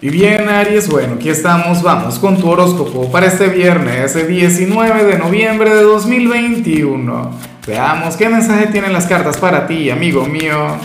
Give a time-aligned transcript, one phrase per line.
[0.00, 5.02] Y bien, Aries, bueno, aquí estamos, vamos con tu horóscopo para este viernes, ese 19
[5.02, 7.30] de noviembre de 2021.
[7.66, 10.76] Veamos qué mensaje tienen las cartas para ti, amigo mío.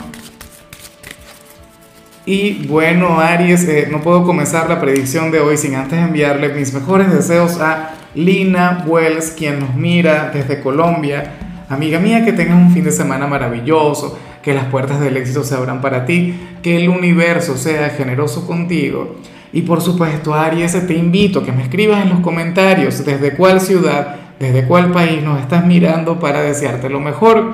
[2.26, 6.74] Y bueno, Aries, eh, no puedo comenzar la predicción de hoy sin antes enviarle mis
[6.74, 11.36] mejores deseos a Lina Wells, quien nos mira desde Colombia.
[11.70, 15.55] Amiga mía, que tengas un fin de semana maravilloso que las puertas del éxito se
[15.55, 19.16] abran para ti, que el universo sea generoso contigo.
[19.53, 23.61] Y por supuesto, Aries, te invito a que me escribas en los comentarios desde cuál
[23.61, 27.53] ciudad, desde cuál país nos estás mirando para desearte lo mejor.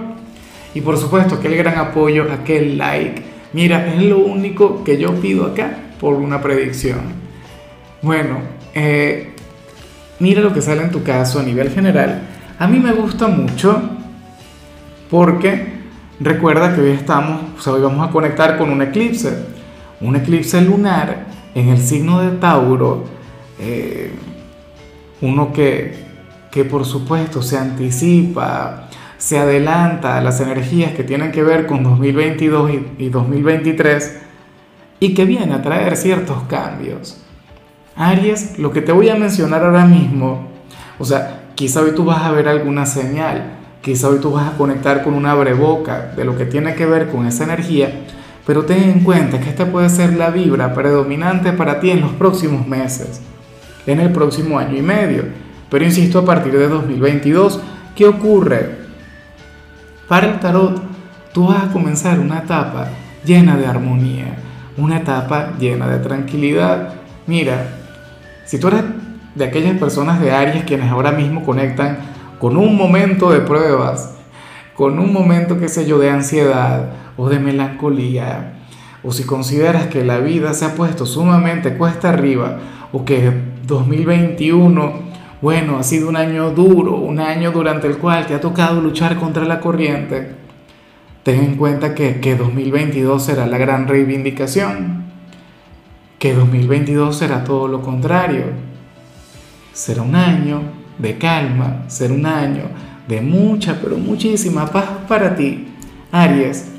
[0.73, 3.21] Y por supuesto, aquel gran apoyo, aquel like.
[3.53, 6.99] Mira, es lo único que yo pido acá por una predicción.
[8.01, 8.37] Bueno,
[8.73, 9.33] eh,
[10.19, 12.21] mira lo que sale en tu caso a nivel general.
[12.57, 13.81] A mí me gusta mucho
[15.09, 15.78] porque
[16.19, 19.45] Recuerda que hoy estamos, o hoy vamos a conectar con un eclipse,
[20.01, 23.05] un eclipse lunar en el signo de Tauro,
[23.57, 24.11] eh,
[25.21, 25.93] uno que,
[26.51, 31.83] que por supuesto se anticipa, se adelanta a las energías que tienen que ver con
[31.83, 34.19] 2022 y, y 2023
[34.99, 37.23] y que viene a traer ciertos cambios.
[37.95, 40.49] Aries, lo que te voy a mencionar ahora mismo,
[40.97, 44.57] o sea, quizá hoy tú vas a ver alguna señal, Quizá hoy tú vas a
[44.57, 48.01] conectar con una breboca de lo que tiene que ver con esa energía,
[48.45, 52.11] pero ten en cuenta que esta puede ser la vibra predominante para ti en los
[52.11, 53.21] próximos meses,
[53.85, 55.23] en el próximo año y medio.
[55.69, 57.61] Pero insisto, a partir de 2022,
[57.95, 58.79] ¿qué ocurre?
[60.09, 60.81] Para el tarot,
[61.31, 62.87] tú vas a comenzar una etapa
[63.23, 64.35] llena de armonía,
[64.77, 66.95] una etapa llena de tranquilidad.
[67.27, 67.67] Mira,
[68.45, 68.83] si tú eres
[69.35, 71.99] de aquellas personas de Aries quienes ahora mismo conectan
[72.39, 74.15] con un momento de pruebas,
[74.73, 78.53] con un momento, qué sé yo, de ansiedad o de melancolía,
[79.03, 82.57] o si consideras que la vida se ha puesto sumamente cuesta arriba,
[82.93, 83.31] o que
[83.67, 84.93] 2021,
[85.41, 89.17] bueno, ha sido un año duro, un año durante el cual te ha tocado luchar
[89.17, 90.35] contra la corriente,
[91.23, 95.03] ten en cuenta que, que 2022 será la gran reivindicación,
[96.19, 98.45] que 2022 será todo lo contrario,
[99.73, 102.63] será un año de calma, ser un año
[103.07, 105.67] de mucha, pero muchísima paz para ti,
[106.11, 106.69] Aries.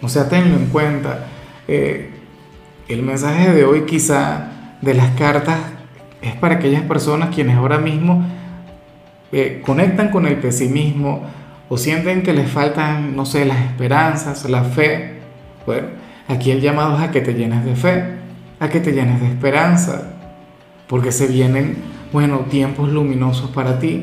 [0.00, 1.26] O sea, tenlo en cuenta.
[1.68, 2.10] Eh,
[2.88, 4.48] el mensaje de hoy quizá
[4.80, 5.58] de las cartas
[6.22, 8.24] es para aquellas personas quienes ahora mismo
[9.32, 11.22] eh, conectan con el pesimismo
[11.68, 15.20] o sienten que les faltan, no sé, las esperanzas, la fe.
[15.66, 15.88] Bueno,
[16.28, 18.04] aquí el llamado es a que te llenes de fe,
[18.60, 20.14] a que te llenes de esperanza,
[20.86, 24.02] porque se vienen bueno, tiempos luminosos para ti,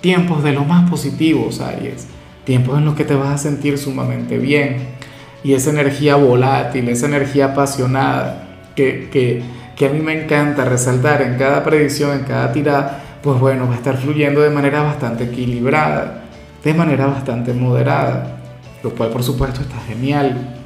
[0.00, 2.06] tiempos de lo más positivos, Aries,
[2.44, 4.98] tiempos en los que te vas a sentir sumamente bien.
[5.42, 9.42] Y esa energía volátil, esa energía apasionada que, que,
[9.76, 13.74] que a mí me encanta resaltar en cada predicción, en cada tirada, pues bueno, va
[13.74, 16.24] a estar fluyendo de manera bastante equilibrada,
[16.62, 18.38] de manera bastante moderada,
[18.82, 20.56] lo cual por supuesto está genial.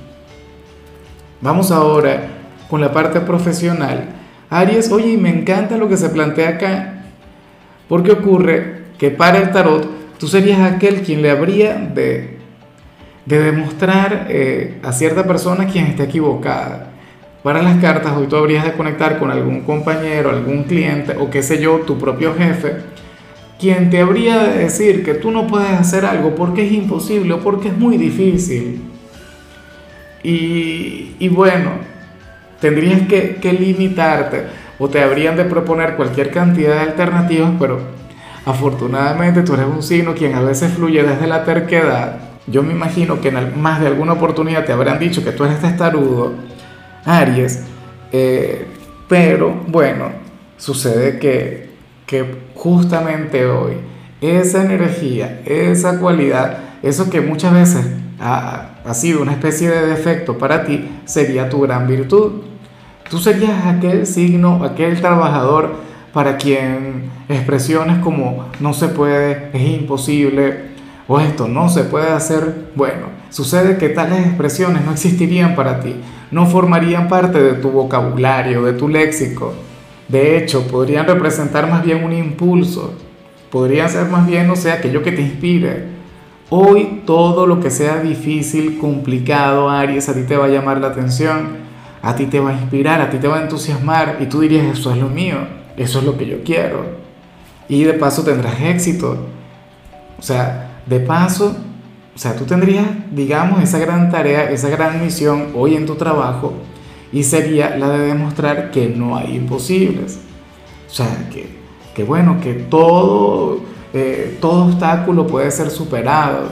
[1.41, 2.29] Vamos ahora
[2.71, 4.22] con la parte profesional
[4.53, 7.05] Aries, oye, me encanta lo que se plantea acá,
[7.89, 12.37] porque ocurre que para el tarot tú serías aquel quien le habría de,
[13.25, 16.91] de demostrar eh, a cierta persona quien está equivocada.
[17.43, 21.43] Para las cartas, hoy tú habrías de conectar con algún compañero, algún cliente o qué
[21.43, 22.77] sé yo, tu propio jefe,
[23.59, 27.41] quien te habría de decir que tú no puedes hacer algo porque es imposible o
[27.41, 28.83] porque es muy difícil.
[30.23, 31.92] Y, y bueno,
[32.63, 34.45] tendrías que, limitarte
[34.79, 37.81] o te habrían de proponer cualquier cantidad de alternativas, pero
[38.47, 42.19] afortunadamente tú eres un signo quien a veces fluye desde la terquedad.
[42.47, 45.61] Yo me imagino que en más de alguna oportunidad te habrán dicho que tú eres
[45.61, 46.35] testarudo,
[47.05, 47.65] Aries,
[48.13, 48.65] eh,
[49.09, 50.13] pero bueno,
[50.57, 51.69] sucede que,
[52.07, 52.25] que
[52.55, 53.73] justamente hoy
[54.21, 57.87] esa energía, esa cualidad, eso que muchas veces
[58.21, 62.52] ha, ha sido una especie de defecto para ti, sería tu gran virtud.
[63.11, 65.75] Tú serías aquel signo, aquel trabajador
[66.13, 70.73] para quien expresiones como no se puede, es imposible
[71.09, 75.97] o esto no se puede hacer, bueno, sucede que tales expresiones no existirían para ti,
[76.31, 79.53] no formarían parte de tu vocabulario, de tu léxico.
[80.09, 82.95] De hecho, podrían representar más bien un impulso,
[83.51, 85.85] podrían ser más bien, no sé, aquello que te inspire.
[86.51, 90.89] Hoy todo lo que sea difícil, complicado, Aries, a ti te va a llamar la
[90.89, 91.72] atención
[92.03, 94.67] a ti te va a inspirar, a ti te va a entusiasmar y tú dirías,
[94.67, 95.37] eso es lo mío,
[95.77, 96.85] eso es lo que yo quiero.
[97.69, 99.17] Y de paso tendrás éxito.
[100.19, 101.57] O sea, de paso,
[102.15, 106.55] o sea, tú tendrías, digamos, esa gran tarea, esa gran misión hoy en tu trabajo
[107.13, 110.19] y sería la de demostrar que no hay imposibles.
[110.89, 111.47] O sea, que,
[111.95, 113.61] que bueno, que todo,
[113.93, 116.51] eh, todo obstáculo puede ser superado.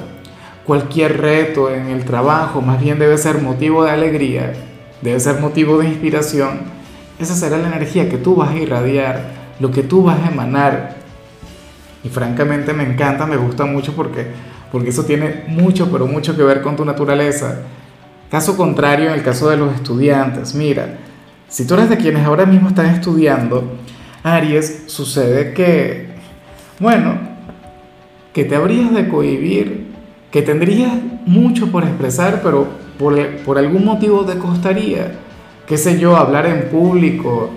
[0.64, 4.52] Cualquier reto en el trabajo más bien debe ser motivo de alegría,
[5.02, 6.60] debe ser motivo de inspiración.
[7.18, 10.96] Esa será la energía que tú vas a irradiar, lo que tú vas a emanar.
[12.02, 14.26] Y francamente me encanta, me gusta mucho porque,
[14.72, 17.62] porque eso tiene mucho, pero mucho que ver con tu naturaleza
[18.30, 20.98] Caso contrario, en el caso de los estudiantes, mira,
[21.48, 23.72] si tú eres de quienes ahora mismo están estudiando,
[24.22, 26.10] Aries, sucede que,
[26.78, 27.18] bueno,
[28.32, 29.88] que te habrías de cohibir,
[30.30, 30.92] que tendrías
[31.26, 32.68] mucho por expresar, pero
[33.00, 35.12] por, algún motivo te costaría,
[35.66, 37.48] qué sé yo, hablar en público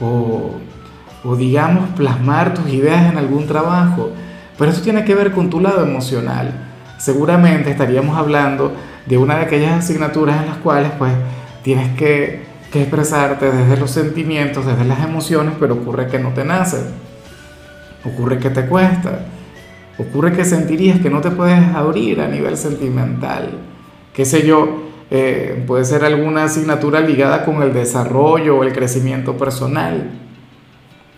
[0.00, 0.54] o,
[1.36, 4.10] digamos plasmar tus ideas en algún trabajo,
[4.56, 6.52] pero eso tiene que ver con tu lado emocional.
[6.96, 8.72] Seguramente estaríamos hablando
[9.06, 11.12] de una de aquellas asignaturas en las cuales pues
[11.64, 16.44] tienes que, que expresarte desde los sentimientos, desde las emociones, pero ocurre que no te
[16.44, 16.78] nace,
[18.04, 19.26] ocurre que te cuesta,
[19.98, 23.58] ocurre que sentirías que no te puedes abrir a nivel sentimental,
[24.14, 29.36] qué sé yo, eh, puede ser alguna asignatura ligada con el desarrollo o el crecimiento
[29.36, 30.10] personal,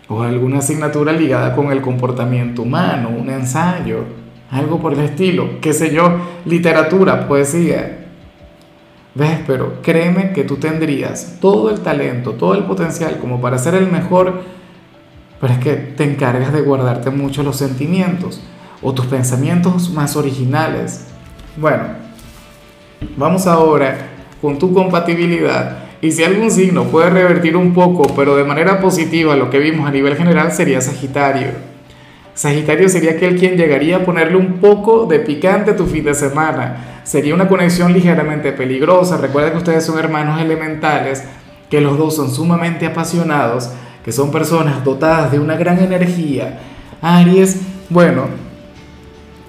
[0.09, 5.73] o alguna asignatura ligada con el comportamiento humano, un ensayo algo por el estilo, qué
[5.73, 8.07] sé yo, literatura, poesía.
[9.15, 9.41] ¿Ves?
[9.47, 13.91] Pero créeme que tú tendrías todo el talento, todo el potencial como para ser el
[13.91, 14.43] mejor,
[15.41, 18.43] pero es que te encargas de guardarte mucho los sentimientos
[18.83, 21.07] o tus pensamientos más originales.
[21.57, 22.06] Bueno,
[23.17, 23.97] vamos ahora
[24.41, 25.79] con tu compatibilidad.
[26.01, 29.89] Y si algún signo puede revertir un poco, pero de manera positiva, lo que vimos
[29.89, 31.49] a nivel general sería Sagitario.
[32.35, 36.15] Sagitario sería aquel quien llegaría a ponerle un poco de picante a tu fin de
[36.15, 37.01] semana.
[37.03, 39.17] Sería una conexión ligeramente peligrosa.
[39.17, 41.25] Recuerda que ustedes son hermanos elementales,
[41.71, 43.71] que los dos son sumamente apasionados,
[44.05, 46.61] que son personas dotadas de una gran energía.
[47.01, 47.59] Aries,
[47.89, 48.25] bueno,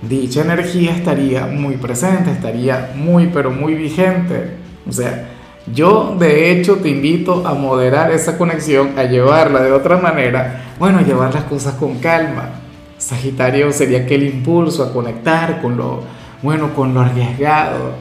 [0.02, 4.52] dicha energía estaría muy presente, estaría muy, pero muy vigente.
[4.88, 5.30] O sea,
[5.74, 11.02] yo de hecho te invito a moderar esa conexión, a llevarla de otra manera, bueno,
[11.02, 12.52] llevar las cosas con calma
[12.98, 16.02] Sagitario sería aquel impulso a conectar con lo,
[16.42, 17.94] bueno, con lo arriesgado,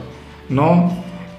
[0.49, 0.91] ¿no?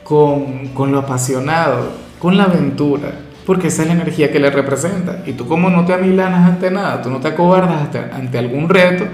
[0.05, 3.13] Con, con lo apasionado, con la aventura,
[3.45, 5.23] porque esa es la energía que le representa.
[5.27, 9.05] Y tú como no te amilanas ante nada, tú no te acobardas ante algún reto,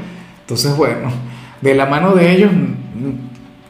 [0.40, 1.10] entonces, bueno,
[1.64, 2.50] de la mano de ellos,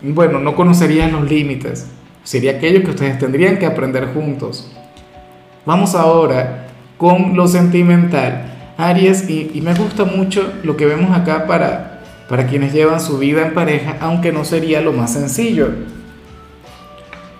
[0.02, 1.86] bueno, no conocerían los límites.
[2.24, 4.68] Sería aquello que ustedes tendrían que aprender juntos.
[5.64, 6.66] Vamos ahora
[6.98, 8.50] con lo sentimental.
[8.76, 13.46] Aries, y, me gusta mucho lo que vemos acá para, para quienes llevan su vida
[13.46, 15.68] en pareja, aunque no sería lo más sencillo.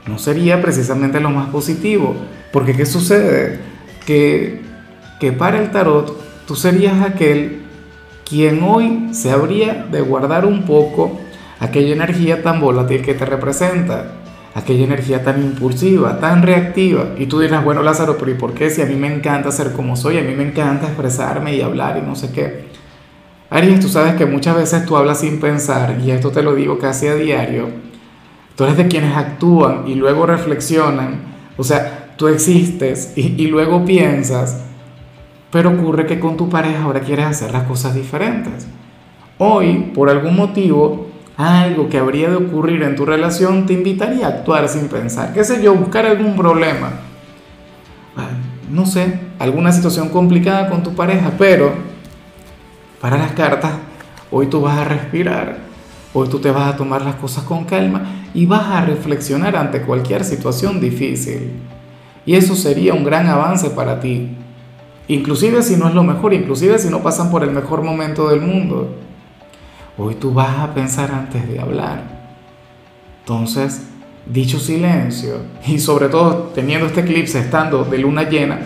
[0.06, 2.14] No sería precisamente lo más positivo,
[2.52, 3.58] porque ¿qué sucede?
[4.06, 4.62] Que,
[5.18, 7.63] que para el tarot tú serías aquel
[8.24, 11.18] quien hoy se habría de guardar un poco
[11.60, 14.20] aquella energía tan volátil que te representa
[14.54, 17.10] aquella energía tan impulsiva, tan reactiva.
[17.18, 19.72] Y tú dirás, bueno Lázaro, pero ¿y por qué si a mí me encanta ser
[19.72, 22.64] como soy, a mí me encanta expresarme y hablar y no sé qué?
[23.50, 26.78] Aries, tú sabes que muchas veces tú hablas sin pensar, y esto te lo digo
[26.78, 27.68] casi a diario.
[28.56, 31.20] Tú eres de quienes actúan y luego reflexionan.
[31.56, 34.64] O sea, tú existes y, y luego piensas,
[35.54, 38.66] pero ocurre que con tu pareja ahora quieres hacer las cosas diferentes.
[39.38, 41.06] Hoy, por algún motivo,
[41.36, 45.32] algo que habría de ocurrir en tu relación, te invitaría a actuar sin pensar.
[45.32, 45.72] ¿Qué sé yo?
[45.76, 46.90] Buscar algún problema.
[48.68, 51.72] No sé, alguna situación complicada con tu pareja, pero
[53.00, 53.74] para las cartas,
[54.32, 55.58] hoy tú vas a respirar,
[56.14, 58.02] hoy tú te vas a tomar las cosas con calma
[58.34, 61.52] y vas a reflexionar ante cualquier situación difícil.
[62.26, 64.38] Y eso sería un gran avance para ti.
[65.06, 68.40] Inclusive si no es lo mejor, inclusive si no pasan por el mejor momento del
[68.40, 68.94] mundo.
[69.98, 72.02] Hoy tú vas a pensar antes de hablar.
[73.20, 73.82] Entonces,
[74.26, 78.60] dicho silencio, y sobre todo teniendo este eclipse estando de luna llena,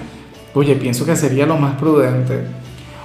[0.54, 2.45] oye, pienso que sería lo más prudente.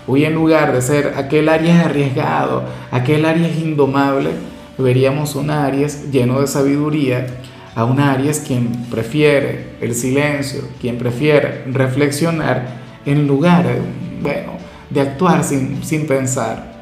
[0.06, 4.32] Hoy en lugar de ser aquel Aries arriesgado, aquel Aries indomable,
[4.78, 7.26] veríamos un Aries lleno de sabiduría,
[7.76, 13.66] a un Aries quien prefiere el silencio, quien prefiere reflexionar en lugar,
[14.22, 14.54] bueno,
[14.90, 16.74] de actuar sin, sin pensar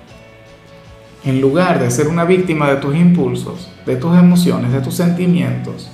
[1.23, 5.89] en lugar de ser una víctima de tus impulsos, de tus emociones, de tus sentimientos,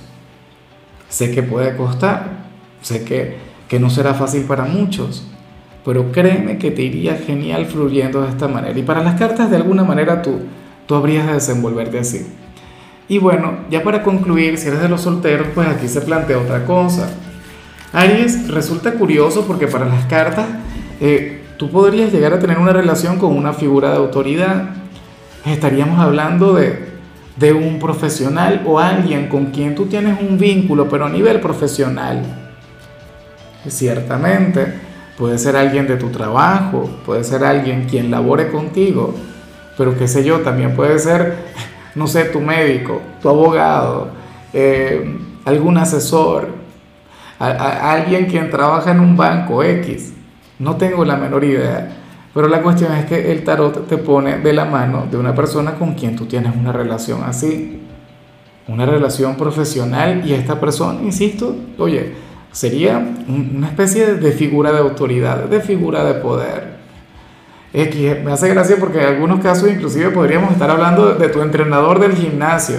[1.08, 2.46] sé que puede costar,
[2.80, 3.36] sé que,
[3.68, 5.26] que no será fácil para muchos,
[5.84, 8.78] pero créeme que te iría genial fluyendo de esta manera.
[8.78, 10.40] Y para las cartas, de alguna manera, tú,
[10.86, 12.26] tú habrías de desenvolverte así.
[13.08, 16.64] Y bueno, ya para concluir, si eres de los solteros, pues aquí se plantea otra
[16.64, 17.10] cosa.
[17.92, 20.46] Aries, resulta curioso porque para las cartas
[21.00, 24.70] eh, tú podrías llegar a tener una relación con una figura de autoridad.
[25.46, 26.88] Estaríamos hablando de,
[27.36, 32.22] de un profesional o alguien con quien tú tienes un vínculo, pero a nivel profesional.
[33.66, 34.74] Ciertamente,
[35.16, 39.14] puede ser alguien de tu trabajo, puede ser alguien quien labore contigo,
[39.76, 41.36] pero qué sé yo, también puede ser,
[41.94, 44.08] no sé, tu médico, tu abogado,
[44.52, 46.57] eh, algún asesor,
[47.38, 50.12] alguien quien trabaja en un banco X.
[50.58, 51.96] No tengo la menor idea.
[52.34, 55.74] Pero la cuestión es que el tarot te pone de la mano de una persona
[55.74, 57.82] con quien tú tienes una relación así.
[58.68, 62.12] Una relación profesional y esta persona, insisto, oye,
[62.52, 66.78] sería una especie de figura de autoridad, de figura de poder.
[67.72, 71.98] X, me hace gracia porque en algunos casos inclusive podríamos estar hablando de tu entrenador
[71.98, 72.76] del gimnasio,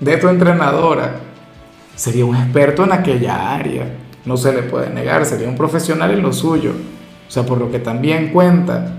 [0.00, 1.31] de tu entrenadora.
[2.02, 3.86] Sería un experto en aquella área,
[4.24, 6.72] no se le puede negar, sería un profesional en lo suyo
[7.28, 8.92] o sea, por lo que también cuenta.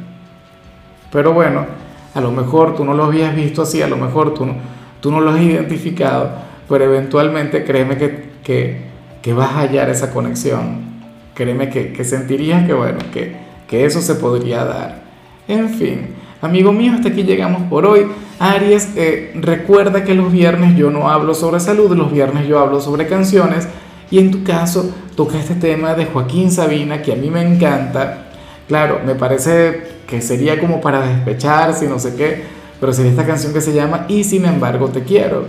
[1.12, 1.66] Pero bueno,
[2.14, 4.56] a lo mejor tú no lo habías visto así, a lo mejor tú no,
[5.02, 6.32] tú no lo has identificado,
[6.70, 8.86] pero eventualmente créeme que, que,
[9.22, 10.82] que vas a hallar esa conexión.
[11.34, 13.36] Créeme que, que sentirías que, bueno, que,
[13.68, 15.04] que eso se podría dar.
[15.50, 18.06] En fin, amigo mío, hasta aquí llegamos por hoy.
[18.40, 22.82] Aries, eh, recuerda que los viernes yo no hablo sobre salud, los viernes yo hablo
[22.82, 23.68] sobre canciones.
[24.12, 28.28] Y en tu caso, toca este tema de Joaquín Sabina, que a mí me encanta.
[28.68, 32.44] Claro, me parece que sería como para despecharse y no sé qué,
[32.80, 35.48] pero sería esta canción que se llama Y sin embargo te quiero.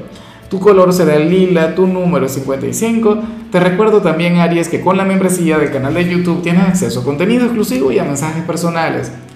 [0.49, 3.19] Tu color será el lila, tu número 55.
[3.51, 7.05] Te recuerdo también, Aries, que con la membresía del canal de YouTube tienes acceso a
[7.05, 9.11] contenido exclusivo y a mensajes personales.